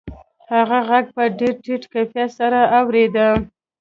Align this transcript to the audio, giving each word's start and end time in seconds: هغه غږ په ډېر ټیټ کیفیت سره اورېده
هغه 0.53 0.79
غږ 0.89 1.05
په 1.15 1.23
ډېر 1.39 1.53
ټیټ 1.63 1.83
کیفیت 1.93 2.29
سره 2.39 2.59
اورېده 2.79 3.27